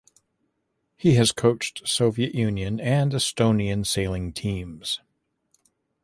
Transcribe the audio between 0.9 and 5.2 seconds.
He has coached Soviet Union and Estonian sailing teams.